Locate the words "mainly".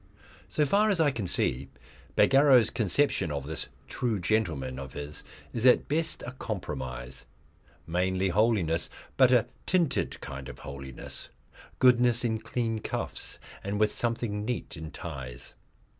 7.85-8.29